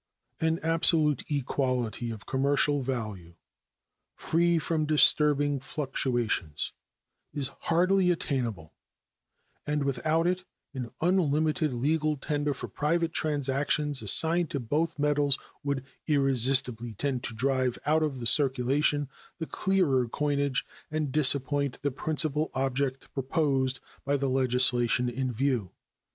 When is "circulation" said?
18.27-19.07